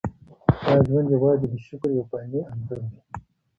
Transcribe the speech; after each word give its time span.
دا 0.65 0.73
ژوند 0.87 1.07
یوازې 1.15 1.45
د 1.51 1.55
شکر 1.67 1.89
یو 1.97 2.03
فاني 2.11 2.41
انځور 2.51 2.79
دی. 2.91 2.99